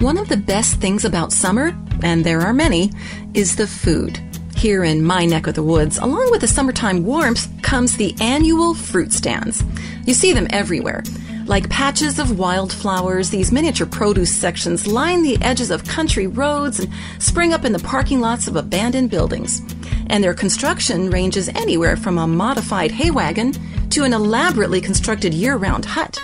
[0.00, 2.92] One of the best things about summer, and there are many,
[3.34, 4.16] is the food.
[4.54, 8.74] Here in my neck of the woods, along with the summertime warmth, comes the annual
[8.74, 9.64] fruit stands.
[10.06, 11.02] You see them everywhere.
[11.46, 16.92] Like patches of wildflowers, these miniature produce sections line the edges of country roads and
[17.18, 19.62] spring up in the parking lots of abandoned buildings.
[20.06, 23.52] And their construction ranges anywhere from a modified hay wagon
[23.90, 26.22] to an elaborately constructed year round hut.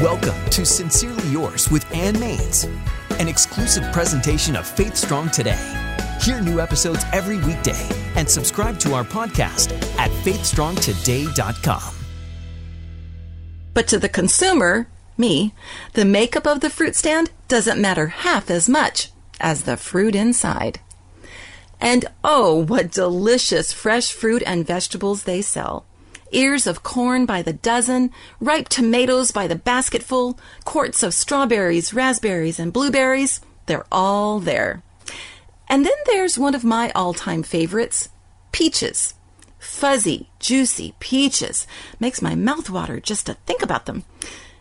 [0.00, 2.64] Welcome to Sincerely Yours with Ann Maines,
[3.20, 5.60] an exclusive presentation of Faith Strong Today.
[6.22, 7.86] Hear new episodes every weekday
[8.16, 11.94] and subscribe to our podcast at faithstrongtoday.com.
[13.74, 15.52] But to the consumer, me,
[15.92, 20.80] the makeup of the fruit stand doesn't matter half as much as the fruit inside.
[21.78, 25.84] And oh, what delicious fresh fruit and vegetables they sell
[26.32, 32.58] ears of corn by the dozen, ripe tomatoes by the basketful, quarts of strawberries, raspberries,
[32.58, 33.40] and blueberries.
[33.66, 34.82] They're all there.
[35.68, 38.08] And then there's one of my all time favorites
[38.52, 39.14] peaches.
[39.58, 41.66] Fuzzy, juicy peaches.
[41.98, 44.04] Makes my mouth water just to think about them.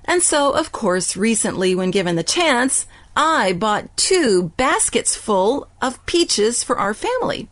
[0.05, 2.85] And so, of course, recently, when given the chance,
[3.15, 7.49] I bought two baskets full of peaches for our family.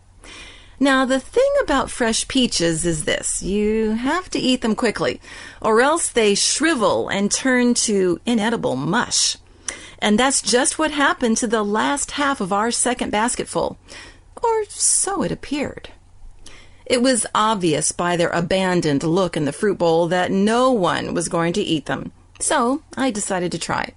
[0.80, 5.20] Now, the thing about fresh peaches is this you have to eat them quickly,
[5.60, 9.38] or else they shrivel and turn to inedible mush.
[10.00, 13.78] And that's just what happened to the last half of our second basketful.
[14.44, 15.90] Or so it appeared.
[16.86, 21.28] It was obvious by their abandoned look in the fruit bowl that no one was
[21.28, 22.12] going to eat them.
[22.40, 23.94] So I decided to try.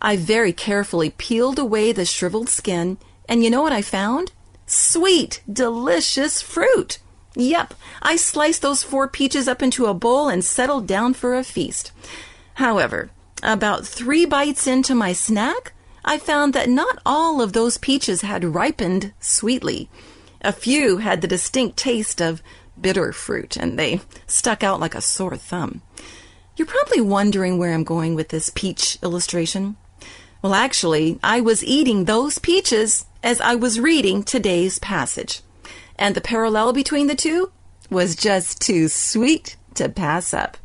[0.00, 2.96] I very carefully peeled away the shriveled skin,
[3.28, 4.32] and you know what I found?
[4.66, 6.98] Sweet, delicious fruit.
[7.36, 11.44] Yep, I sliced those four peaches up into a bowl and settled down for a
[11.44, 11.92] feast.
[12.54, 13.10] However,
[13.42, 15.72] about three bites into my snack,
[16.04, 19.88] I found that not all of those peaches had ripened sweetly.
[20.42, 22.42] A few had the distinct taste of
[22.80, 25.82] bitter fruit, and they stuck out like a sore thumb.
[26.56, 29.76] You're probably wondering where I'm going with this peach illustration.
[30.44, 35.40] Well, actually, I was eating those peaches as I was reading today's passage.
[35.98, 37.50] And the parallel between the two
[37.88, 40.58] was just too sweet to pass up.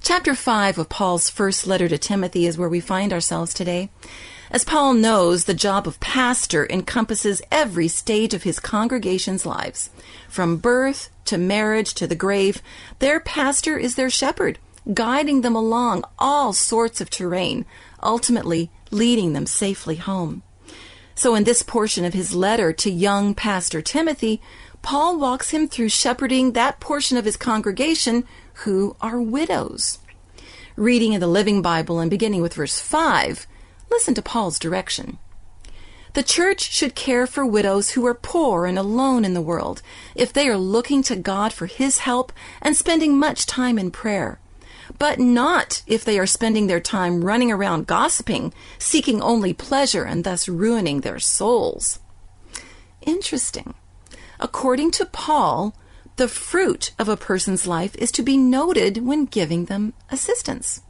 [0.00, 3.90] Chapter 5 of Paul's first letter to Timothy is where we find ourselves today.
[4.48, 9.90] As Paul knows, the job of pastor encompasses every stage of his congregation's lives.
[10.28, 12.62] From birth to marriage to the grave,
[13.00, 14.60] their pastor is their shepherd,
[14.92, 17.64] guiding them along all sorts of terrain,
[18.02, 20.42] ultimately leading them safely home.
[21.14, 24.40] So, in this portion of his letter to young Pastor Timothy,
[24.80, 28.24] Paul walks him through shepherding that portion of his congregation
[28.64, 29.98] who are widows.
[30.74, 33.46] Reading in the Living Bible and beginning with verse 5,
[33.90, 35.18] listen to Paul's direction.
[36.14, 39.80] The church should care for widows who are poor and alone in the world,
[40.14, 44.40] if they are looking to God for His help and spending much time in prayer
[44.98, 50.24] but not if they are spending their time running around gossiping, seeking only pleasure, and
[50.24, 52.00] thus ruining their souls.
[53.02, 53.74] Interesting.
[54.38, 55.74] According to Paul,
[56.16, 60.82] the fruit of a person's life is to be noted when giving them assistance.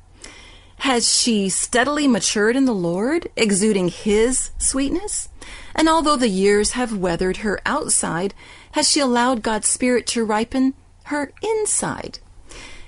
[0.79, 5.29] Has she steadily matured in the Lord, exuding His sweetness?
[5.77, 8.35] And although the years have weathered her outside,
[8.73, 12.19] has she allowed God's Spirit to ripen her inside?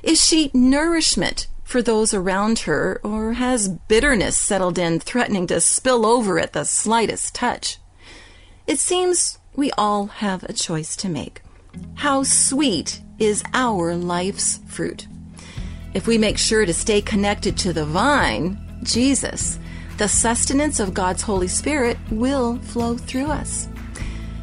[0.05, 6.05] Is she nourishment for those around her, or has bitterness settled in, threatening to spill
[6.05, 7.79] over at the slightest touch?
[8.67, 11.41] It seems we all have a choice to make.
[11.95, 15.07] How sweet is our life's fruit?
[15.95, 19.59] If we make sure to stay connected to the vine, Jesus,
[19.97, 23.69] the sustenance of God's Holy Spirit will flow through us.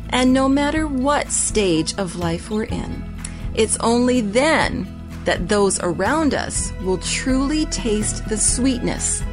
[0.10, 3.16] And no matter what stage of life we're in,
[3.54, 9.23] it's only then that those around us will truly taste the sweetness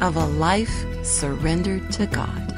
[0.00, 2.57] of a life surrendered to God.